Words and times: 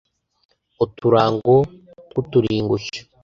uturango 0.83 1.55
twu 2.09 2.19
turingushyo 2.31 3.01